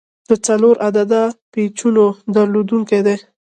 د 0.29 0.31
څلور 0.47 0.75
عدده 0.87 1.23
پیچونو 1.51 2.05
درلودونکی 2.35 2.99
دی. 3.05 3.17